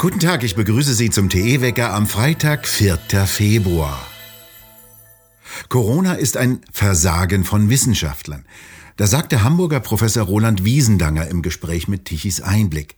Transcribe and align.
Guten 0.00 0.20
Tag, 0.20 0.44
ich 0.44 0.54
begrüße 0.54 0.94
Sie 0.94 1.10
zum 1.10 1.28
TE-Wecker 1.28 1.92
am 1.92 2.06
Freitag, 2.06 2.68
4. 2.68 2.98
Februar. 3.26 4.06
Corona 5.68 6.12
ist 6.12 6.36
ein 6.36 6.60
Versagen 6.70 7.42
von 7.42 7.68
Wissenschaftlern. 7.68 8.44
Da 8.96 9.08
sagte 9.08 9.42
Hamburger 9.42 9.80
Professor 9.80 10.22
Roland 10.22 10.64
Wiesendanger 10.64 11.26
im 11.26 11.42
Gespräch 11.42 11.88
mit 11.88 12.04
Tichys 12.04 12.40
Einblick. 12.40 12.94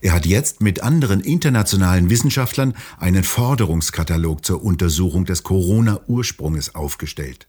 Er 0.00 0.12
hat 0.12 0.26
jetzt 0.26 0.60
mit 0.60 0.80
anderen 0.80 1.20
internationalen 1.22 2.08
Wissenschaftlern 2.08 2.74
einen 3.00 3.24
Forderungskatalog 3.24 4.44
zur 4.44 4.62
Untersuchung 4.62 5.24
des 5.24 5.42
Corona-Ursprunges 5.42 6.76
aufgestellt. 6.76 7.48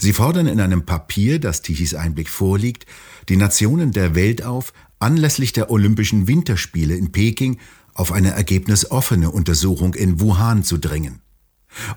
Sie 0.00 0.12
fordern 0.12 0.48
in 0.48 0.60
einem 0.60 0.84
Papier, 0.84 1.38
das 1.38 1.62
Tichys 1.62 1.94
Einblick 1.94 2.28
vorliegt, 2.28 2.84
die 3.28 3.36
Nationen 3.36 3.92
der 3.92 4.16
Welt 4.16 4.44
auf, 4.44 4.72
anlässlich 4.98 5.52
der 5.52 5.70
Olympischen 5.70 6.26
Winterspiele 6.26 6.96
in 6.96 7.12
Peking 7.12 7.58
auf 7.94 8.12
eine 8.12 8.30
ergebnisoffene 8.32 9.30
Untersuchung 9.30 9.94
in 9.94 10.20
Wuhan 10.20 10.64
zu 10.64 10.78
drängen. 10.78 11.20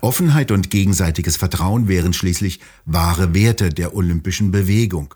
Offenheit 0.00 0.50
und 0.50 0.70
gegenseitiges 0.70 1.36
Vertrauen 1.36 1.88
wären 1.88 2.12
schließlich 2.12 2.60
wahre 2.84 3.34
Werte 3.34 3.68
der 3.68 3.94
olympischen 3.94 4.50
Bewegung. 4.50 5.14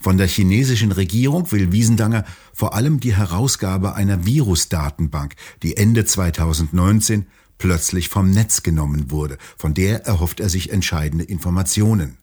Von 0.00 0.16
der 0.16 0.26
chinesischen 0.26 0.90
Regierung 0.92 1.52
will 1.52 1.70
Wiesendanger 1.70 2.24
vor 2.54 2.74
allem 2.74 2.98
die 2.98 3.14
Herausgabe 3.14 3.94
einer 3.94 4.24
Virusdatenbank, 4.24 5.34
die 5.62 5.76
Ende 5.76 6.04
2019 6.04 7.26
plötzlich 7.58 8.08
vom 8.08 8.30
Netz 8.30 8.62
genommen 8.62 9.10
wurde, 9.10 9.38
von 9.56 9.74
der 9.74 10.06
erhofft 10.06 10.40
er 10.40 10.48
sich 10.48 10.70
entscheidende 10.70 11.24
Informationen. 11.24 12.18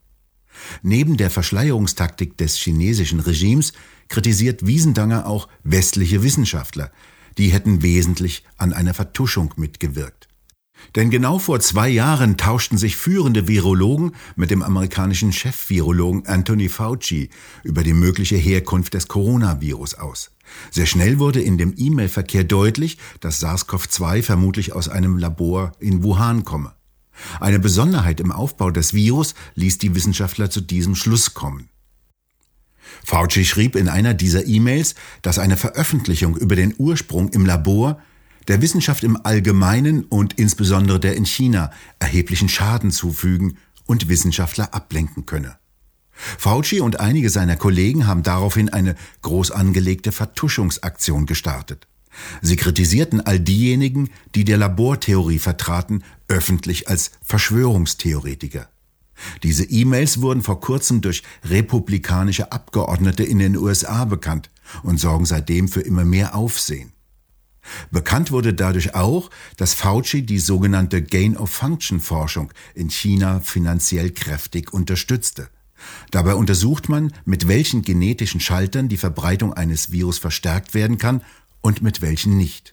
Neben 0.82 1.18
der 1.18 1.30
Verschleierungstaktik 1.30 2.38
des 2.38 2.56
chinesischen 2.58 3.20
Regimes 3.20 3.74
kritisiert 4.08 4.66
Wiesendanger 4.66 5.26
auch 5.26 5.48
westliche 5.64 6.24
Wissenschaftler, 6.24 6.92
die 7.38 7.50
hätten 7.50 7.82
wesentlich 7.82 8.44
an 8.58 8.74
einer 8.74 8.94
Vertuschung 8.94 9.54
mitgewirkt. 9.58 10.28
Denn 10.96 11.10
genau 11.10 11.40
vor 11.40 11.60
zwei 11.60 11.90
Jahren 11.90 12.38
tauschten 12.38 12.78
sich 12.78 12.98
führende 12.98 13.48
Virologen 13.48 14.14
mit 14.36 14.52
dem 14.52 14.62
amerikanischen 14.62 15.32
Chefvirologen 15.32 16.28
Anthony 16.28 16.70
Fauci 16.70 17.30
über 17.64 17.84
die 17.84 17.94
mögliche 17.94 18.36
Herkunft 18.36 18.94
des 18.94 19.08
Coronavirus 19.08 19.96
aus. 19.96 20.32
Sehr 20.72 20.86
schnell 20.86 21.20
wurde 21.20 21.42
in 21.42 21.58
dem 21.58 21.74
E-Mail-Verkehr 21.76 22.44
deutlich, 22.44 22.98
dass 23.22 23.42
SARS-CoV-2 23.42 24.24
vermutlich 24.24 24.74
aus 24.74 24.90
einem 24.90 25.18
Labor 25.18 25.72
in 25.80 26.04
Wuhan 26.04 26.44
komme. 26.44 26.74
Eine 27.40 27.60
Besonderheit 27.60 28.20
im 28.20 28.32
Aufbau 28.32 28.72
des 28.72 28.94
Virus 28.94 29.36
ließ 29.56 29.78
die 29.78 29.96
Wissenschaftler 29.96 30.50
zu 30.50 30.62
diesem 30.62 30.96
Schluss 30.96 31.34
kommen. 31.34 31.70
Fauci 33.04 33.46
schrieb 33.46 33.76
in 33.76 33.90
einer 33.90 34.14
dieser 34.14 34.46
E-Mails, 34.46 34.96
dass 35.22 35.40
eine 35.40 35.58
Veröffentlichung 35.58 36.38
über 36.38 36.56
den 36.56 36.74
Ursprung 36.78 37.30
im 37.30 37.46
Labor 37.46 38.00
der 38.48 38.62
Wissenschaft 38.62 39.04
im 39.04 39.18
Allgemeinen 39.24 40.04
und 40.06 40.34
insbesondere 40.34 41.00
der 41.00 41.16
in 41.16 41.26
China 41.26 41.72
erheblichen 42.00 42.50
Schaden 42.50 42.92
zufügen 42.92 43.58
und 43.86 44.10
Wissenschaftler 44.10 44.74
ablenken 44.74 45.26
könne. 45.26 45.58
Fauci 46.12 46.80
und 46.80 47.00
einige 47.00 47.30
seiner 47.30 47.56
Kollegen 47.56 48.08
haben 48.08 48.24
daraufhin 48.24 48.70
eine 48.70 48.96
groß 49.22 49.52
angelegte 49.52 50.12
Vertuschungsaktion 50.12 51.26
gestartet. 51.26 51.88
Sie 52.42 52.56
kritisierten 52.56 53.22
all 53.22 53.40
diejenigen, 53.40 54.10
die 54.36 54.46
der 54.46 54.58
Labortheorie 54.58 55.40
vertraten, 55.40 56.04
öffentlich 56.28 56.88
als 56.88 57.12
Verschwörungstheoretiker. 57.24 58.70
Diese 59.44 59.64
E-Mails 59.64 60.22
wurden 60.22 60.42
vor 60.42 60.60
kurzem 60.60 61.02
durch 61.02 61.24
republikanische 61.44 62.52
Abgeordnete 62.52 63.24
in 63.24 63.40
den 63.40 63.58
USA 63.58 64.06
bekannt 64.06 64.50
und 64.84 65.00
sorgen 65.00 65.26
seitdem 65.26 65.68
für 65.68 65.82
immer 65.82 66.06
mehr 66.06 66.36
Aufsehen. 66.36 66.94
Bekannt 67.92 68.32
wurde 68.32 68.54
dadurch 68.54 68.94
auch, 68.94 69.30
dass 69.58 69.74
Fauci 69.74 70.26
die 70.26 70.40
sogenannte 70.40 71.02
Gain-of-Function-Forschung 71.02 72.52
in 72.76 72.90
China 72.90 73.40
finanziell 73.40 74.12
kräftig 74.12 74.74
unterstützte. 74.74 75.50
Dabei 76.12 76.36
untersucht 76.36 76.90
man, 76.90 77.12
mit 77.26 77.48
welchen 77.48 77.82
genetischen 77.82 78.40
Schaltern 78.40 78.90
die 78.90 78.98
Verbreitung 78.98 79.54
eines 79.54 79.92
Virus 79.92 80.18
verstärkt 80.18 80.74
werden 80.74 80.98
kann 80.98 81.22
und 81.62 81.82
mit 81.82 82.02
welchen 82.02 82.38
nicht. 82.38 82.73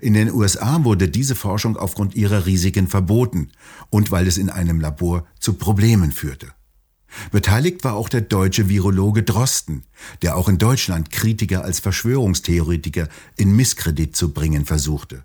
In 0.00 0.14
den 0.14 0.32
USA 0.32 0.84
wurde 0.84 1.08
diese 1.08 1.34
Forschung 1.34 1.76
aufgrund 1.76 2.14
ihrer 2.14 2.46
Risiken 2.46 2.88
verboten 2.88 3.50
und 3.90 4.10
weil 4.10 4.26
es 4.26 4.38
in 4.38 4.50
einem 4.50 4.80
Labor 4.80 5.26
zu 5.40 5.54
Problemen 5.54 6.12
führte. 6.12 6.48
Beteiligt 7.30 7.84
war 7.84 7.94
auch 7.94 8.08
der 8.08 8.22
deutsche 8.22 8.68
Virologe 8.68 9.22
Drosten, 9.22 9.84
der 10.22 10.36
auch 10.36 10.48
in 10.48 10.58
Deutschland 10.58 11.10
Kritiker 11.10 11.64
als 11.64 11.80
Verschwörungstheoretiker 11.80 13.08
in 13.36 13.54
Misskredit 13.54 14.16
zu 14.16 14.32
bringen 14.32 14.64
versuchte. 14.64 15.24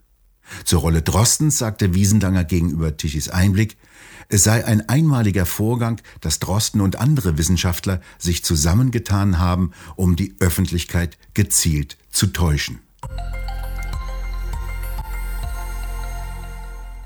Zur 0.66 0.82
Rolle 0.82 1.02
Drostens 1.02 1.58
sagte 1.58 1.94
Wiesendanger 1.94 2.44
gegenüber 2.44 2.98
Tichys 2.98 3.30
Einblick, 3.30 3.78
es 4.32 4.44
sei 4.44 4.64
ein 4.64 4.88
einmaliger 4.88 5.48
Vorgang, 5.48 6.02
dass 6.22 6.38
Drosten 6.38 6.82
und 6.82 6.98
andere 6.98 7.40
Wissenschaftler 7.40 8.00
sich 8.20 8.44
zusammengetan 8.44 9.40
haben, 9.40 9.72
um 9.96 10.16
die 10.16 10.36
Öffentlichkeit 10.40 11.18
gezielt 11.34 11.98
zu 12.12 12.28
täuschen. 12.28 12.80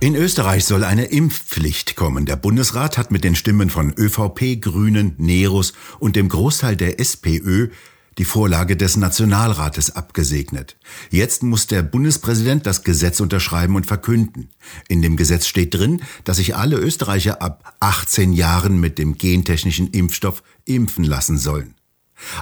In 0.04 0.16
Österreich 0.16 0.66
soll 0.66 0.84
eine 0.84 1.06
Impfpflicht 1.06 1.96
kommen. 1.96 2.26
Der 2.26 2.36
Bundesrat 2.36 2.98
hat 2.98 3.10
mit 3.10 3.24
den 3.24 3.36
Stimmen 3.36 3.70
von 3.70 3.94
ÖVP, 3.98 4.60
Grünen, 4.60 5.16
Nerus 5.18 5.72
und 5.98 6.18
dem 6.18 6.28
Großteil 6.28 6.76
der 6.76 7.00
SPÖ 7.00 7.70
die 8.18 8.26
Vorlage 8.26 8.76
des 8.76 8.98
Nationalrates 8.98 9.96
abgesegnet. 9.96 10.76
Jetzt 11.10 11.42
muss 11.42 11.68
der 11.68 11.84
Bundespräsident 11.84 12.66
das 12.66 12.84
Gesetz 12.84 13.22
unterschreiben 13.22 13.78
und 13.78 13.86
verkünden. 13.86 14.50
In 14.90 15.02
dem 15.02 15.16
Gesetz 15.16 15.48
steht 15.48 15.74
drin, 15.74 16.02
dass 16.26 16.36
sich 16.36 16.54
alle 16.54 16.76
Österreicher 16.76 17.42
ab 17.42 17.74
18 17.80 18.34
Jahren 18.34 18.82
mit 18.82 18.98
dem 18.98 19.18
gentechnischen 19.18 19.88
Impfstoff 19.88 20.44
impfen 20.66 21.06
lassen 21.06 21.38
sollen. 21.38 21.76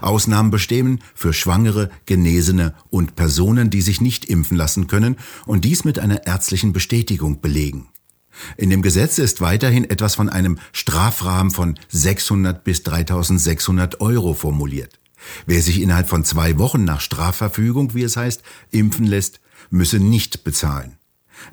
Ausnahmen 0.01 0.51
bestehen 0.51 0.99
für 1.15 1.33
Schwangere, 1.33 1.89
Genesene 2.05 2.73
und 2.89 3.15
Personen, 3.15 3.69
die 3.69 3.81
sich 3.81 4.01
nicht 4.01 4.25
impfen 4.25 4.57
lassen 4.57 4.87
können 4.87 5.17
und 5.45 5.65
dies 5.65 5.85
mit 5.85 5.99
einer 5.99 6.27
ärztlichen 6.27 6.73
Bestätigung 6.73 7.41
belegen. 7.41 7.87
In 8.57 8.69
dem 8.69 8.81
Gesetz 8.81 9.17
ist 9.17 9.41
weiterhin 9.41 9.89
etwas 9.89 10.15
von 10.15 10.29
einem 10.29 10.57
Strafrahmen 10.71 11.51
von 11.51 11.77
600 11.89 12.63
bis 12.63 12.83
3600 12.83 13.99
Euro 14.01 14.33
formuliert. 14.33 14.99
Wer 15.45 15.61
sich 15.61 15.81
innerhalb 15.81 16.09
von 16.09 16.23
zwei 16.23 16.57
Wochen 16.57 16.83
nach 16.83 17.01
Strafverfügung, 17.01 17.93
wie 17.93 18.03
es 18.03 18.17
heißt, 18.17 18.41
impfen 18.71 19.05
lässt, 19.05 19.41
müsse 19.69 19.99
nicht 19.99 20.43
bezahlen. 20.43 20.97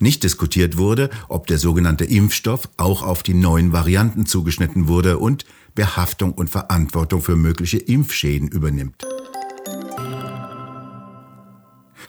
Nicht 0.01 0.23
diskutiert 0.23 0.77
wurde, 0.77 1.11
ob 1.29 1.47
der 1.47 1.59
sogenannte 1.59 2.05
Impfstoff 2.05 2.69
auch 2.77 3.03
auf 3.03 3.23
die 3.23 3.35
neuen 3.35 3.73
Varianten 3.73 4.27
zugeschnitten 4.27 4.87
wurde 4.87 5.19
und 5.19 5.45
Behaftung 5.79 6.33
und 6.33 6.51
Verantwortung 6.51 7.23
für 7.23 7.37
mögliche 7.37 7.79
Impfschäden 7.79 8.49
übernimmt. 8.49 9.07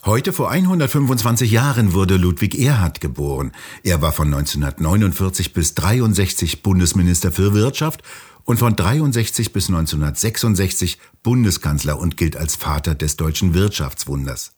Heute 0.03 0.33
vor 0.33 0.49
125 0.49 1.51
Jahren 1.51 1.93
wurde 1.93 2.17
Ludwig 2.17 2.57
Erhard 2.57 2.99
geboren. 2.99 3.51
Er 3.83 4.01
war 4.01 4.11
von 4.11 4.33
1949 4.33 5.53
bis 5.53 5.75
63 5.75 6.63
Bundesminister 6.63 7.31
für 7.31 7.53
Wirtschaft 7.53 8.01
und 8.43 8.57
von 8.57 8.75
63 8.75 9.53
bis 9.53 9.67
1966 9.67 10.97
Bundeskanzler 11.21 11.99
und 11.99 12.17
gilt 12.17 12.37
als 12.37 12.55
Vater 12.55 12.95
des 12.95 13.17
deutschen 13.17 13.53
Wirtschaftswunders. 13.53 14.53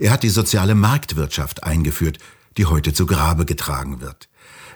Er 0.00 0.10
hat 0.10 0.24
die 0.24 0.28
soziale 0.28 0.74
Marktwirtschaft 0.74 1.62
eingeführt, 1.62 2.18
die 2.56 2.66
heute 2.66 2.92
zu 2.92 3.06
Grabe 3.06 3.44
getragen 3.44 4.00
wird. 4.00 4.28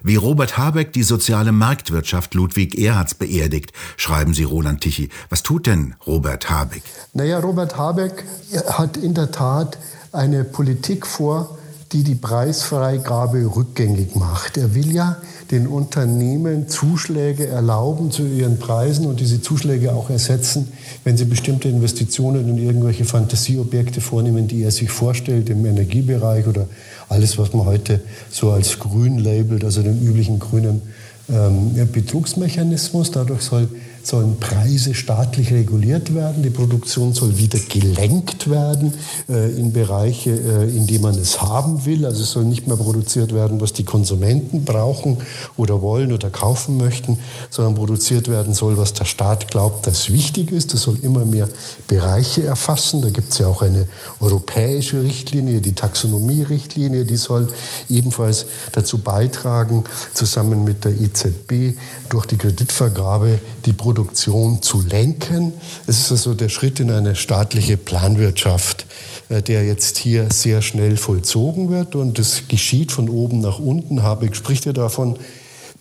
Wie 0.02 0.16
Robert 0.16 0.56
Habeck 0.56 0.92
die 0.94 1.02
soziale 1.02 1.52
Marktwirtschaft 1.52 2.34
Ludwig 2.34 2.78
Erhards 2.78 3.14
beerdigt, 3.14 3.72
schreiben 3.96 4.32
Sie 4.32 4.44
Roland 4.44 4.80
Tichy. 4.80 5.10
Was 5.28 5.42
tut 5.42 5.66
denn 5.66 5.94
Robert 6.06 6.48
Habeck? 6.48 6.82
Naja, 7.12 7.38
Robert 7.38 7.76
Habeck 7.76 8.24
hat 8.66 8.96
in 8.96 9.12
der 9.12 9.30
Tat 9.30 9.76
eine 10.12 10.44
Politik 10.44 11.06
vor, 11.06 11.58
die 11.92 12.02
die 12.02 12.14
Preisfreigabe 12.14 13.50
rückgängig 13.54 14.14
macht. 14.14 14.56
Er 14.56 14.74
will 14.74 14.90
ja 14.92 15.16
den 15.50 15.66
Unternehmen 15.66 16.68
Zuschläge 16.68 17.48
erlauben 17.48 18.10
zu 18.10 18.24
ihren 18.24 18.58
Preisen 18.58 19.06
und 19.06 19.18
diese 19.18 19.42
Zuschläge 19.42 19.92
auch 19.92 20.08
ersetzen, 20.08 20.68
wenn 21.02 21.16
sie 21.16 21.24
bestimmte 21.24 21.68
Investitionen 21.68 22.48
in 22.48 22.58
irgendwelche 22.58 23.04
Fantasieobjekte 23.04 24.00
vornehmen, 24.00 24.46
die 24.46 24.62
er 24.62 24.70
sich 24.70 24.90
vorstellt 24.90 25.50
im 25.50 25.66
Energiebereich 25.66 26.46
oder 26.46 26.66
alles, 27.08 27.36
was 27.38 27.52
man 27.52 27.66
heute 27.66 28.00
so 28.30 28.50
als 28.50 28.78
grün 28.78 29.18
labelt, 29.18 29.64
also 29.64 29.82
den 29.82 30.00
üblichen 30.06 30.38
grünen 30.38 30.82
ähm, 31.28 31.74
Betrugsmechanismus. 31.92 33.10
Dadurch 33.10 33.42
soll 33.42 33.68
sollen 34.10 34.40
Preise 34.40 34.92
staatlich 34.94 35.52
reguliert 35.52 36.14
werden. 36.14 36.42
Die 36.42 36.50
Produktion 36.50 37.14
soll 37.14 37.38
wieder 37.38 37.60
gelenkt 37.60 38.50
werden 38.50 38.92
äh, 39.28 39.50
in 39.52 39.72
Bereiche, 39.72 40.30
äh, 40.30 40.68
in 40.68 40.86
die 40.88 40.98
man 40.98 41.14
es 41.16 41.40
haben 41.40 41.84
will. 41.86 42.04
Also 42.04 42.24
es 42.24 42.32
soll 42.32 42.44
nicht 42.44 42.66
mehr 42.66 42.76
produziert 42.76 43.32
werden, 43.32 43.60
was 43.60 43.72
die 43.72 43.84
Konsumenten 43.84 44.64
brauchen 44.64 45.18
oder 45.56 45.80
wollen 45.80 46.12
oder 46.12 46.28
kaufen 46.28 46.76
möchten, 46.76 47.18
sondern 47.50 47.76
produziert 47.76 48.26
werden 48.26 48.52
soll, 48.52 48.76
was 48.76 48.94
der 48.94 49.04
Staat 49.04 49.48
glaubt, 49.48 49.86
das 49.86 50.12
wichtig 50.12 50.50
ist. 50.50 50.74
Das 50.74 50.82
soll 50.82 50.98
immer 51.02 51.24
mehr 51.24 51.48
Bereiche 51.86 52.42
erfassen. 52.44 53.02
Da 53.02 53.10
gibt 53.10 53.32
es 53.32 53.38
ja 53.38 53.46
auch 53.46 53.62
eine 53.62 53.86
europäische 54.18 55.04
Richtlinie, 55.04 55.60
die 55.60 55.74
Taxonomie-Richtlinie, 55.74 57.04
die 57.04 57.16
soll 57.16 57.46
ebenfalls 57.88 58.46
dazu 58.72 58.98
beitragen, 58.98 59.84
zusammen 60.14 60.64
mit 60.64 60.84
der 60.84 61.00
EZB 61.00 61.78
durch 62.08 62.26
die 62.26 62.36
Kreditvergabe 62.36 63.38
die 63.66 63.72
Produktion 63.72 63.99
zu 64.62 64.82
lenken. 64.82 65.52
Es 65.86 65.98
ist 65.98 66.10
also 66.10 66.34
der 66.34 66.48
Schritt 66.48 66.80
in 66.80 66.90
eine 66.90 67.14
staatliche 67.14 67.76
Planwirtschaft, 67.76 68.86
äh, 69.28 69.42
der 69.42 69.64
jetzt 69.64 69.98
hier 69.98 70.28
sehr 70.30 70.62
schnell 70.62 70.96
vollzogen 70.96 71.70
wird 71.70 71.94
und 71.94 72.18
es 72.18 72.48
geschieht 72.48 72.92
von 72.92 73.08
oben 73.08 73.40
nach 73.40 73.58
unten. 73.58 74.02
Habeck 74.02 74.36
spricht 74.36 74.66
ja 74.66 74.72
davon, 74.72 75.18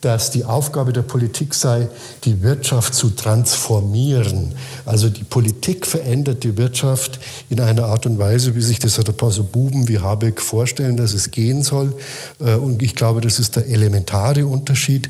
dass 0.02 0.32
die 0.32 0.46
Aufgabe 0.46 0.94
der 0.94 1.02
Politik 1.02 1.54
sei, 1.54 1.90
die 2.24 2.42
Wirtschaft 2.42 2.94
zu 2.94 3.10
transformieren. 3.10 4.54
Also 4.86 5.10
die 5.10 5.26
Politik 5.26 5.86
verändert 5.86 6.46
die 6.46 6.56
Wirtschaft 6.56 7.20
in 7.50 7.60
einer 7.60 7.86
Art 7.86 8.06
und 8.06 8.18
Weise, 8.18 8.56
wie 8.56 8.62
sich 8.62 8.80
das 8.80 8.98
ein 8.98 9.14
paar 9.14 9.32
so 9.32 9.44
Buben 9.44 9.90
wie 9.90 10.00
Habeck 10.00 10.40
vorstellen, 10.40 10.96
dass 10.96 11.14
es 11.14 11.32
gehen 11.32 11.64
soll. 11.64 11.94
Äh, 12.40 12.56
und 12.56 12.82
ich 12.82 12.96
glaube, 12.96 13.20
das 13.20 13.40
ist 13.40 13.58
der 13.58 13.68
elementare 13.68 14.46
Unterschied. 14.46 15.10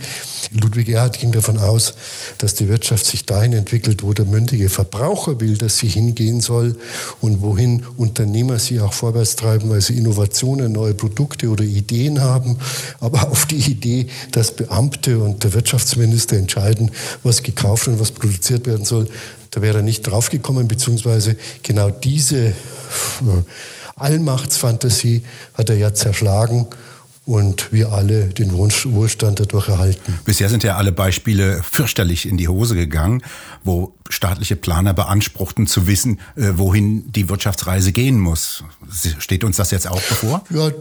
Ludwig 0.59 0.89
Erhard 0.89 1.19
ging 1.19 1.31
davon 1.31 1.59
aus, 1.59 1.93
dass 2.39 2.55
die 2.55 2.67
Wirtschaft 2.67 3.05
sich 3.05 3.25
dahin 3.25 3.53
entwickelt, 3.53 4.01
wo 4.01 4.13
der 4.13 4.25
mündige 4.25 4.69
Verbraucher 4.69 5.39
will, 5.39 5.57
dass 5.57 5.77
sie 5.77 5.87
hingehen 5.87 6.41
soll 6.41 6.75
und 7.21 7.41
wohin 7.43 7.85
Unternehmer 7.97 8.57
sie 8.57 8.79
auch 8.79 8.93
vorwärts 8.93 9.35
treiben, 9.35 9.69
weil 9.69 9.81
sie 9.81 9.97
Innovationen, 9.97 10.71
neue 10.71 10.95
Produkte 10.95 11.49
oder 11.49 11.63
Ideen 11.63 12.21
haben. 12.21 12.57
Aber 12.99 13.29
auf 13.29 13.45
die 13.45 13.57
Idee, 13.57 14.07
dass 14.31 14.55
Beamte 14.55 14.78
Beamte 14.79 15.19
und 15.19 15.43
der 15.43 15.53
Wirtschaftsminister 15.53 16.37
entscheiden, 16.37 16.91
was 17.23 17.43
gekauft 17.43 17.89
und 17.89 17.99
was 17.99 18.11
produziert 18.11 18.65
werden 18.65 18.85
soll. 18.85 19.09
Da 19.51 19.61
wäre 19.61 19.79
er 19.79 19.83
nicht 19.83 20.03
draufgekommen, 20.03 20.67
beziehungsweise 20.67 21.35
genau 21.63 21.89
diese 21.89 22.47
äh, 22.47 22.53
Allmachtsfantasie 23.97 25.23
hat 25.55 25.69
er 25.69 25.75
ja 25.75 25.93
zerschlagen 25.93 26.67
und 27.25 27.73
wir 27.73 27.91
alle 27.91 28.27
den 28.27 28.53
Wohlstand 28.53 29.41
dadurch 29.41 29.67
erhalten. 29.67 30.17
Bisher 30.23 30.47
sind 30.49 30.63
ja 30.63 30.77
alle 30.77 30.93
Beispiele 30.93 31.61
fürchterlich 31.69 32.25
in 32.25 32.37
die 32.37 32.47
Hose 32.47 32.75
gegangen, 32.75 33.21
wo 33.63 33.93
staatliche 34.07 34.55
Planer 34.55 34.93
beanspruchten 34.93 35.67
zu 35.67 35.87
wissen, 35.87 36.21
äh, 36.37 36.53
wohin 36.55 37.11
die 37.11 37.27
Wirtschaftsreise 37.27 37.91
gehen 37.91 38.19
muss. 38.19 38.63
Steht 39.19 39.43
uns 39.43 39.57
das 39.57 39.71
jetzt 39.71 39.89
auch 39.89 40.01
bevor? 40.01 40.43
Ja, 40.49 40.71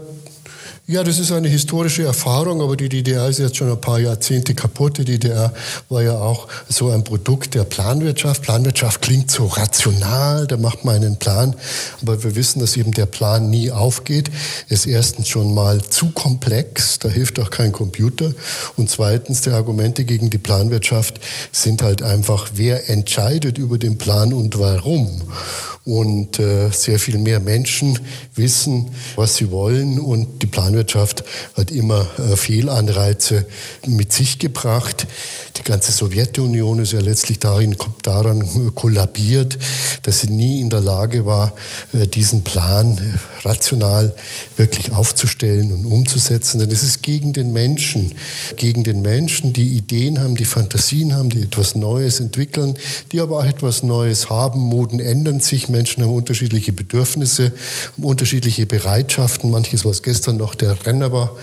ja, 0.89 1.03
das 1.03 1.19
ist 1.19 1.31
eine 1.31 1.47
historische 1.47 2.01
Erfahrung, 2.03 2.63
aber 2.63 2.75
die 2.75 2.89
DDR 2.89 3.29
ist 3.29 3.37
jetzt 3.37 3.57
schon 3.57 3.69
ein 3.69 3.79
paar 3.79 3.99
Jahrzehnte 3.99 4.55
kaputt. 4.55 4.97
Die 4.97 5.05
DDR 5.05 5.53
war 5.87 6.01
ja 6.01 6.17
auch 6.17 6.47
so 6.67 6.89
ein 6.89 7.03
Produkt 7.03 7.53
der 7.53 7.63
Planwirtschaft. 7.63 8.41
Planwirtschaft 8.41 8.99
klingt 8.99 9.29
so 9.29 9.45
rational, 9.45 10.47
da 10.47 10.57
macht 10.57 10.85
man 10.85 10.95
einen 10.95 11.17
Plan, 11.17 11.55
aber 12.01 12.23
wir 12.23 12.35
wissen, 12.35 12.59
dass 12.59 12.75
eben 12.75 12.91
der 12.91 13.05
Plan 13.05 13.51
nie 13.51 13.69
aufgeht. 13.69 14.31
Ist 14.67 14.87
erstens 14.87 15.27
schon 15.27 15.53
mal 15.53 15.79
zu 15.83 16.09
komplex, 16.09 16.97
da 16.97 17.07
hilft 17.07 17.39
auch 17.39 17.51
kein 17.51 17.71
Computer. 17.71 18.33
Und 18.75 18.89
zweitens, 18.89 19.41
die 19.41 19.51
Argumente 19.51 20.05
gegen 20.05 20.31
die 20.31 20.39
Planwirtschaft 20.39 21.19
sind 21.51 21.83
halt 21.83 22.01
einfach, 22.01 22.49
wer 22.55 22.89
entscheidet 22.89 23.59
über 23.59 23.77
den 23.77 23.99
Plan 23.99 24.33
und 24.33 24.57
warum. 24.57 25.21
Und 25.89 26.37
äh, 26.37 26.69
sehr 26.69 26.99
viel 26.99 27.17
mehr 27.17 27.39
Menschen 27.39 27.97
wissen, 28.35 28.91
was 29.15 29.37
sie 29.37 29.49
wollen. 29.49 29.99
Und 29.99 30.43
die 30.43 30.45
Planwirtschaft 30.45 31.23
hat 31.55 31.71
immer 31.71 32.05
äh, 32.19 32.35
Fehlanreize 32.35 33.47
mit 33.87 34.13
sich 34.13 34.37
gebracht. 34.37 35.07
Die 35.57 35.63
ganze 35.63 35.91
Sowjetunion 35.91 36.77
ist 36.77 36.93
ja 36.93 36.99
letztlich 36.99 37.39
darin, 37.39 37.75
daran 38.03 38.41
äh, 38.41 38.69
kollabiert, 38.75 39.57
dass 40.03 40.19
sie 40.19 40.29
nie 40.29 40.61
in 40.61 40.69
der 40.69 40.81
Lage 40.81 41.25
war, 41.25 41.53
diesen 41.91 42.43
Plan 42.43 42.99
rational 43.41 44.13
wirklich 44.57 44.91
aufzustellen 44.91 45.71
und 45.71 45.85
umzusetzen. 45.85 46.59
Denn 46.59 46.69
es 46.69 46.83
ist 46.83 47.01
gegen 47.01 47.33
den 47.33 47.51
Menschen, 47.51 48.13
gegen 48.57 48.83
den 48.83 49.01
Menschen, 49.01 49.53
die 49.53 49.69
Ideen 49.75 50.19
haben, 50.19 50.35
die 50.35 50.45
Fantasien 50.45 51.15
haben, 51.15 51.31
die 51.31 51.41
etwas 51.41 51.73
Neues 51.73 52.19
entwickeln, 52.19 52.77
die 53.11 53.21
aber 53.21 53.39
auch 53.39 53.45
etwas 53.45 53.81
Neues 53.81 54.29
haben. 54.29 54.59
Moden 54.59 54.99
ändern 54.99 55.39
sich, 55.39 55.67
Menschen 55.67 55.78
haben 55.87 56.13
unterschiedliche 56.13 56.73
Bedürfnisse, 56.73 57.51
unterschiedliche 57.97 58.65
Bereitschaften. 58.65 59.51
Manches, 59.51 59.85
was 59.85 60.03
gestern 60.03 60.37
noch 60.37 60.55
der 60.55 60.85
Renner 60.85 61.11
war, 61.11 61.35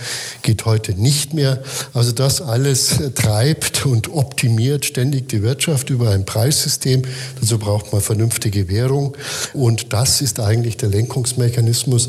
geht 0.43 0.65
heute 0.65 0.93
nicht 0.93 1.35
mehr. 1.35 1.63
Also 1.95 2.13
das 2.13 2.41
alles 2.41 2.99
treibt 3.15 3.87
und 3.87 4.13
optimiert 4.13 4.85
ständig 4.85 5.29
die 5.29 5.43
Wirtschaft 5.43 5.91
über 5.91 6.11
ein 6.11 6.25
Preissystem. 6.25 7.03
Dazu 7.41 7.59
braucht 7.59 7.93
man 7.93 8.01
vernünftige 8.01 8.69
Währung. 8.69 9.17
Und 9.53 9.93
das 9.93 10.21
ist 10.21 10.41
eigentlich 10.41 10.77
der 10.77 10.91
Lenkungsmechanismus. 10.91 12.09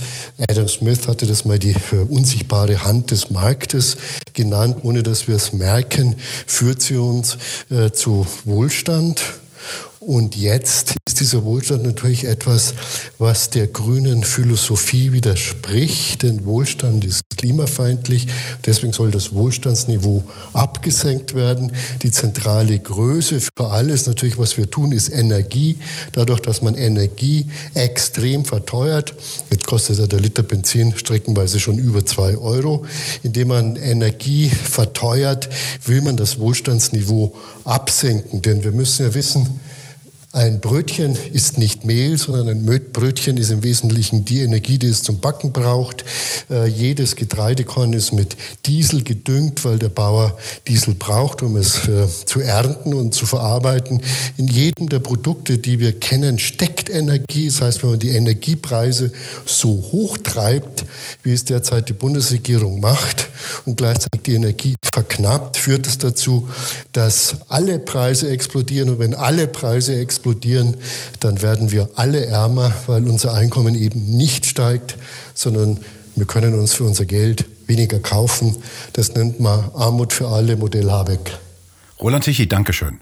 Adam 0.50 0.68
Smith 0.68 1.08
hatte 1.08 1.26
das 1.26 1.46
mal 1.46 1.60
die 1.60 1.76
unsichtbare 2.10 2.84
Hand 2.84 3.12
des 3.12 3.30
Marktes 3.30 3.98
genannt. 4.34 4.78
Ohne 4.84 5.04
dass 5.04 5.28
wir 5.28 5.36
es 5.36 5.54
merken, 5.54 6.16
führt 6.46 6.82
sie 6.82 6.98
uns 6.98 7.38
äh, 7.70 7.92
zu 7.92 8.26
Wohlstand 8.46 9.22
und 10.00 10.36
jetzt 10.36 10.96
ist 11.08 11.20
dieser 11.20 11.44
Wohlstand 11.44 11.84
natürlich 11.84 12.26
etwas, 12.26 12.76
was 13.18 13.50
der 13.50 13.66
grünen 13.66 14.24
Philosophie 14.24 15.12
widerspricht, 15.12 16.22
denn 16.22 16.46
Wohlstand 16.46 17.04
ist 17.04 17.24
klimafeindlich. 17.36 18.28
Deswegen 18.66 18.94
soll 18.94 19.10
das 19.10 19.34
Wohlstandsniveau 19.34 20.24
abgesenkt 20.54 21.34
werden. 21.34 21.72
Die 22.04 22.12
zentrale 22.12 22.78
Größe 22.78 23.40
für 23.42 23.70
alles, 23.70 24.06
natürlich, 24.06 24.38
was 24.38 24.58
wir 24.58 24.70
tun, 24.70 24.92
ist 24.92 25.10
Energie. 25.10 25.78
Dadurch, 26.12 26.42
dass 26.42 26.62
man 26.62 26.76
Energie 26.76 27.48
extrem 27.74 28.46
verteuert, 28.46 29.16
jetzt 29.50 29.66
kostet 29.66 30.12
der 30.12 30.20
Liter 30.20 30.44
Benzin 30.44 30.96
streckenweise 30.96 31.60
schon 31.60 31.80
über 31.80 32.06
zwei 32.06 32.38
Euro. 32.38 32.86
Indem 33.24 33.48
man 33.48 33.76
Energie 33.78 34.50
verteuert, 34.50 35.50
will 35.86 36.02
man 36.02 36.18
das 36.18 36.38
Wohlstandsniveau 36.38 37.34
absenken. 37.64 38.44
Denn 38.44 38.64
wir 38.64 38.72
müssen 38.72 39.08
ja 39.08 39.14
wissen, 39.16 39.60
ein 40.38 40.60
Brötchen 40.60 41.18
ist 41.34 41.58
nicht 41.58 41.84
Mehl, 41.84 42.16
sondern 42.16 42.48
ein 42.48 42.82
Brötchen 42.94 43.38
ist 43.38 43.50
im 43.50 43.64
Wesentlichen 43.64 44.24
die 44.24 44.42
Energie, 44.42 44.78
die 44.78 44.86
es 44.86 45.02
zum 45.02 45.20
Backen 45.20 45.52
braucht. 45.52 46.06
Äh, 46.52 46.68
jedes 46.68 47.16
Getreidekorn 47.16 47.92
ist 47.94 48.14
mit 48.14 48.38
Diesel 48.68 49.04
gedüngt, 49.04 49.66
weil 49.66 49.80
der 49.80 49.90
Bauer 49.90 50.38
Diesel 50.68 50.94
braucht, 50.94 51.42
um 51.42 51.56
es 51.56 51.88
äh, 51.88 52.08
zu 52.26 52.40
ernten 52.40 52.94
und 52.94 53.16
zu 53.16 53.26
verarbeiten. 53.26 54.00
In 54.38 54.48
jedem 54.48 54.90
der 54.90 55.00
Produkte, 55.00 55.58
die 55.58 55.80
wir 55.80 56.00
kennen, 56.00 56.38
steckt 56.38 56.92
Energie. 56.92 57.48
Das 57.48 57.62
heißt, 57.62 57.82
wenn 57.82 57.90
man 57.90 58.00
die 58.00 58.10
Energiepreise 58.10 59.12
so 59.44 59.70
hoch 59.92 60.20
treibt, 60.20 60.86
wie 61.24 61.34
es 61.34 61.46
derzeit 61.46 61.90
die 61.90 61.94
Bundesregierung 61.94 62.80
macht 62.80 63.28
und 63.66 63.78
gleichzeitig 63.78 64.22
die 64.22 64.36
Energie 64.36 64.76
verknappt, 64.94 65.58
führt 65.58 65.88
es 65.88 65.98
dazu, 65.98 66.48
dass 66.92 67.38
alle 67.48 67.80
Preise 67.80 68.30
explodieren. 68.30 68.92
Und 68.92 69.00
wenn 69.00 69.16
alle 69.16 69.48
Preise 69.48 69.96
explodieren, 69.96 70.27
explodieren, 70.28 70.76
dann 71.20 71.42
werden 71.42 71.72
wir 71.72 71.90
alle 71.96 72.26
ärmer, 72.26 72.74
weil 72.88 73.08
unser 73.10 73.34
Einkommen 73.34 73.76
eben 73.76 74.18
nicht 74.18 74.46
steigt, 74.46 74.98
sondern 75.34 75.80
wir 76.16 76.26
können 76.26 76.54
uns 76.60 76.74
für 76.74 76.84
unser 76.84 77.06
Geld 77.06 77.46
weniger 77.68 78.00
kaufen. 78.00 78.56
Das 78.94 79.16
nennt 79.16 79.40
man 79.40 79.72
Armut 79.74 80.14
für 80.14 80.28
alle, 80.28 80.58
Modell 80.58 80.90
Habeck. 80.90 81.38
Roland 82.00 82.26
Tichy, 82.26 82.48
Dankeschön. 82.48 83.00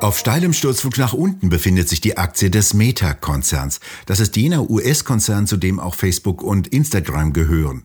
Auf 0.00 0.16
steilem 0.16 0.52
Sturzflug 0.52 0.96
nach 0.98 1.12
unten 1.12 1.48
befindet 1.48 1.88
sich 1.88 2.00
die 2.00 2.16
Aktie 2.16 2.50
des 2.50 2.72
Meta-Konzerns. 2.72 3.80
Das 4.06 4.20
ist 4.20 4.36
jener 4.36 4.70
US-Konzern, 4.70 5.48
zu 5.48 5.56
dem 5.56 5.80
auch 5.80 5.96
Facebook 5.96 6.40
und 6.40 6.68
Instagram 6.68 7.32
gehören. 7.32 7.82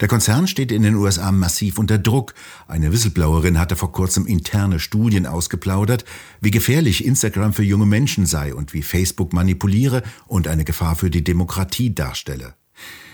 Der 0.00 0.08
Konzern 0.08 0.46
steht 0.46 0.72
in 0.72 0.82
den 0.82 0.94
USA 0.94 1.32
massiv 1.32 1.78
unter 1.78 1.98
Druck. 1.98 2.34
Eine 2.66 2.92
Whistleblowerin 2.92 3.58
hatte 3.58 3.76
vor 3.76 3.92
kurzem 3.92 4.26
interne 4.26 4.80
Studien 4.80 5.26
ausgeplaudert, 5.26 6.04
wie 6.40 6.50
gefährlich 6.50 7.04
Instagram 7.04 7.52
für 7.52 7.64
junge 7.64 7.86
Menschen 7.86 8.26
sei 8.26 8.54
und 8.54 8.72
wie 8.72 8.82
Facebook 8.82 9.32
manipuliere 9.32 10.02
und 10.26 10.48
eine 10.48 10.64
Gefahr 10.64 10.96
für 10.96 11.10
die 11.10 11.24
Demokratie 11.24 11.94
darstelle. 11.94 12.54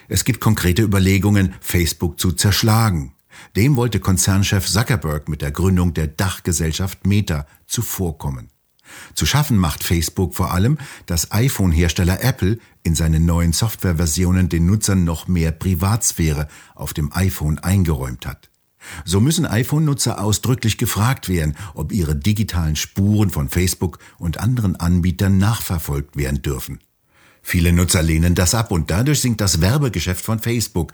Es 0.08 0.24
gibt 0.24 0.40
konkrete 0.40 0.82
Überlegungen, 0.82 1.54
Facebook 1.60 2.18
zu 2.18 2.32
zerschlagen. 2.32 3.14
Dem 3.56 3.76
wollte 3.76 4.00
Konzernchef 4.00 4.66
Zuckerberg 4.66 5.28
mit 5.28 5.42
der 5.42 5.50
Gründung 5.50 5.94
der 5.94 6.06
Dachgesellschaft 6.06 7.06
Meta 7.06 7.46
zuvorkommen. 7.66 8.48
Zu 9.14 9.26
schaffen 9.26 9.56
macht 9.56 9.84
Facebook 9.84 10.34
vor 10.34 10.52
allem, 10.52 10.78
dass 11.06 11.30
iPhone-Hersteller 11.32 12.22
Apple 12.22 12.58
in 12.88 12.94
seinen 12.94 13.26
neuen 13.26 13.52
Softwareversionen 13.52 14.48
den 14.48 14.64
Nutzern 14.66 15.04
noch 15.04 15.28
mehr 15.28 15.52
Privatsphäre 15.52 16.48
auf 16.74 16.94
dem 16.94 17.12
iPhone 17.12 17.58
eingeräumt 17.58 18.26
hat. 18.26 18.50
So 19.04 19.20
müssen 19.20 19.44
iPhone-Nutzer 19.44 20.20
ausdrücklich 20.22 20.78
gefragt 20.78 21.28
werden, 21.28 21.54
ob 21.74 21.92
ihre 21.92 22.16
digitalen 22.16 22.76
Spuren 22.76 23.28
von 23.28 23.50
Facebook 23.50 23.98
und 24.18 24.40
anderen 24.40 24.76
Anbietern 24.76 25.36
nachverfolgt 25.36 26.16
werden 26.16 26.40
dürfen. 26.40 26.80
Viele 27.42 27.72
Nutzer 27.72 28.02
lehnen 28.02 28.34
das 28.34 28.54
ab 28.54 28.70
und 28.70 28.90
dadurch 28.90 29.20
sinkt 29.20 29.42
das 29.42 29.60
Werbegeschäft 29.60 30.24
von 30.24 30.38
Facebook, 30.38 30.92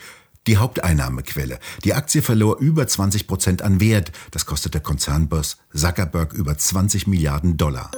die 0.48 0.56
Haupteinnahmequelle. 0.56 1.60
Die 1.84 1.94
Aktie 1.94 2.22
verlor 2.22 2.58
über 2.58 2.86
20 2.86 3.28
Prozent 3.28 3.62
an 3.62 3.80
Wert. 3.80 4.10
Das 4.32 4.46
kostet 4.46 4.74
der 4.74 4.82
Konzernboss 4.82 5.58
Zuckerberg 5.72 6.32
über 6.32 6.58
20 6.58 7.06
Milliarden 7.06 7.56
Dollar. 7.56 7.90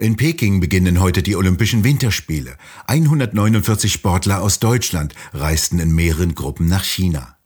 In 0.00 0.16
Peking 0.16 0.60
beginnen 0.60 0.98
heute 0.98 1.22
die 1.22 1.36
Olympischen 1.36 1.84
Winterspiele. 1.84 2.56
149 2.86 3.92
Sportler 3.92 4.40
aus 4.40 4.58
Deutschland 4.58 5.14
reisten 5.34 5.78
in 5.78 5.94
mehreren 5.94 6.34
Gruppen 6.34 6.68
nach 6.68 6.84
China. 6.84 7.36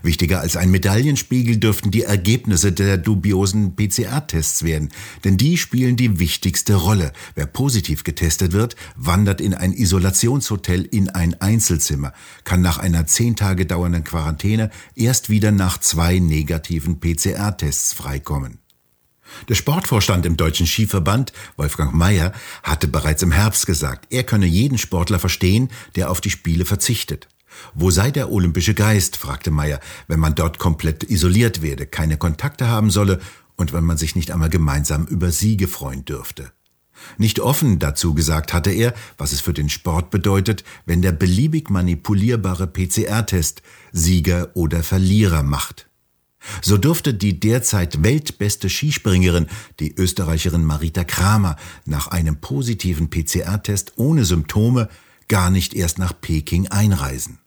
Wichtiger 0.00 0.38
als 0.38 0.56
ein 0.56 0.70
Medaillenspiegel 0.70 1.56
dürften 1.56 1.90
die 1.90 2.04
Ergebnisse 2.04 2.70
der 2.70 2.98
dubiosen 2.98 3.74
PCR-Tests 3.74 4.62
werden, 4.62 4.90
denn 5.24 5.36
die 5.36 5.58
spielen 5.58 5.96
die 5.96 6.20
wichtigste 6.20 6.76
Rolle. 6.76 7.12
Wer 7.34 7.46
positiv 7.46 8.04
getestet 8.04 8.52
wird, 8.52 8.76
wandert 8.94 9.40
in 9.40 9.52
ein 9.52 9.72
Isolationshotel 9.72 10.82
in 10.82 11.08
ein 11.08 11.40
Einzelzimmer, 11.40 12.12
kann 12.44 12.60
nach 12.60 12.78
einer 12.78 13.08
zehn 13.08 13.34
Tage 13.34 13.66
dauernden 13.66 14.04
Quarantäne 14.04 14.70
erst 14.94 15.30
wieder 15.30 15.50
nach 15.50 15.78
zwei 15.78 16.20
negativen 16.20 17.00
PCR-Tests 17.00 17.92
freikommen. 17.92 18.63
Der 19.48 19.54
Sportvorstand 19.54 20.26
im 20.26 20.36
Deutschen 20.36 20.66
Skiverband, 20.66 21.32
Wolfgang 21.56 21.94
Mayer, 21.94 22.32
hatte 22.62 22.88
bereits 22.88 23.22
im 23.22 23.32
Herbst 23.32 23.66
gesagt, 23.66 24.06
er 24.10 24.24
könne 24.24 24.46
jeden 24.46 24.78
Sportler 24.78 25.18
verstehen, 25.18 25.70
der 25.96 26.10
auf 26.10 26.20
die 26.20 26.30
Spiele 26.30 26.64
verzichtet. 26.64 27.28
Wo 27.74 27.90
sei 27.90 28.10
der 28.10 28.30
olympische 28.30 28.74
Geist, 28.74 29.16
fragte 29.16 29.50
Meyer, 29.50 29.80
wenn 30.08 30.20
man 30.20 30.34
dort 30.34 30.58
komplett 30.58 31.04
isoliert 31.04 31.62
werde, 31.62 31.86
keine 31.86 32.16
Kontakte 32.16 32.68
haben 32.68 32.90
solle 32.90 33.20
und 33.56 33.72
wenn 33.72 33.84
man 33.84 33.96
sich 33.96 34.16
nicht 34.16 34.30
einmal 34.30 34.50
gemeinsam 34.50 35.06
über 35.06 35.30
Siege 35.30 35.68
freuen 35.68 36.04
dürfte. 36.04 36.50
Nicht 37.18 37.40
offen 37.40 37.78
dazu 37.78 38.14
gesagt 38.14 38.52
hatte 38.52 38.70
er, 38.70 38.94
was 39.18 39.32
es 39.32 39.40
für 39.40 39.52
den 39.52 39.68
Sport 39.68 40.10
bedeutet, 40.10 40.64
wenn 40.86 41.02
der 41.02 41.12
beliebig 41.12 41.70
manipulierbare 41.70 42.66
PCR-Test 42.66 43.62
Sieger 43.92 44.50
oder 44.54 44.82
Verlierer 44.82 45.42
macht. 45.42 45.88
So 46.62 46.78
durfte 46.78 47.14
die 47.14 47.40
derzeit 47.40 48.02
weltbeste 48.02 48.68
Skispringerin, 48.68 49.46
die 49.80 49.94
Österreicherin 49.94 50.64
Marita 50.64 51.04
Kramer, 51.04 51.56
nach 51.84 52.08
einem 52.08 52.36
positiven 52.36 53.10
PCR-Test 53.10 53.94
ohne 53.96 54.24
Symptome 54.24 54.88
gar 55.28 55.50
nicht 55.50 55.74
erst 55.74 55.98
nach 55.98 56.12
Peking 56.20 56.68
einreisen. 56.68 57.38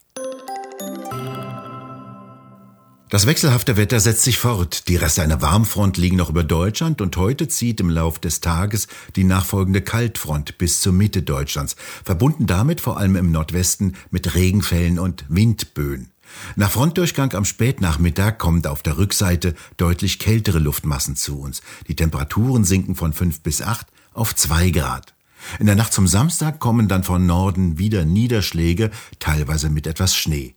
Das 3.10 3.26
wechselhafte 3.26 3.78
Wetter 3.78 4.00
setzt 4.00 4.22
sich 4.22 4.36
fort. 4.36 4.86
Die 4.88 4.96
Reste 4.96 5.22
einer 5.22 5.40
Warmfront 5.40 5.96
liegen 5.96 6.16
noch 6.16 6.28
über 6.28 6.44
Deutschland 6.44 7.00
und 7.00 7.16
heute 7.16 7.48
zieht 7.48 7.80
im 7.80 7.88
Lauf 7.88 8.18
des 8.18 8.40
Tages 8.40 8.86
die 9.16 9.24
nachfolgende 9.24 9.80
Kaltfront 9.80 10.58
bis 10.58 10.80
zur 10.80 10.92
Mitte 10.92 11.22
Deutschlands, 11.22 11.74
verbunden 12.04 12.46
damit 12.46 12.82
vor 12.82 12.98
allem 12.98 13.16
im 13.16 13.30
Nordwesten 13.30 13.96
mit 14.10 14.34
Regenfällen 14.34 14.98
und 14.98 15.24
Windböen. 15.30 16.10
Nach 16.56 16.70
Frontdurchgang 16.70 17.34
am 17.34 17.44
Spätnachmittag 17.44 18.38
kommen 18.38 18.64
auf 18.66 18.82
der 18.82 18.98
Rückseite 18.98 19.54
deutlich 19.76 20.18
kältere 20.18 20.58
Luftmassen 20.58 21.16
zu 21.16 21.40
uns. 21.40 21.62
Die 21.86 21.96
Temperaturen 21.96 22.64
sinken 22.64 22.94
von 22.94 23.12
5 23.12 23.40
bis 23.42 23.62
8 23.62 23.86
auf 24.12 24.34
2 24.34 24.70
Grad. 24.70 25.14
In 25.58 25.66
der 25.66 25.76
Nacht 25.76 25.92
zum 25.92 26.06
Samstag 26.06 26.58
kommen 26.58 26.88
dann 26.88 27.04
von 27.04 27.26
Norden 27.26 27.78
wieder 27.78 28.04
Niederschläge, 28.04 28.90
teilweise 29.18 29.70
mit 29.70 29.86
etwas 29.86 30.16
Schnee. 30.16 30.54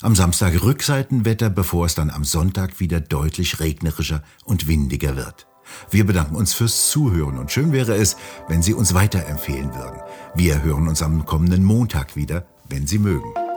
Am 0.00 0.14
Samstag 0.14 0.62
Rückseitenwetter, 0.62 1.50
bevor 1.50 1.86
es 1.86 1.94
dann 1.94 2.10
am 2.10 2.24
Sonntag 2.24 2.78
wieder 2.78 3.00
deutlich 3.00 3.58
regnerischer 3.58 4.22
und 4.44 4.68
windiger 4.68 5.16
wird. 5.16 5.46
Wir 5.90 6.06
bedanken 6.06 6.36
uns 6.36 6.54
fürs 6.54 6.88
Zuhören 6.88 7.38
und 7.38 7.50
schön 7.50 7.72
wäre 7.72 7.96
es, 7.96 8.16
wenn 8.48 8.62
Sie 8.62 8.74
uns 8.74 8.94
weiterempfehlen 8.94 9.74
würden. 9.74 10.00
Wir 10.34 10.62
hören 10.62 10.88
uns 10.88 11.02
am 11.02 11.26
kommenden 11.26 11.64
Montag 11.64 12.16
wieder, 12.16 12.46
wenn 12.68 12.86
Sie 12.86 12.98
mögen. 12.98 13.47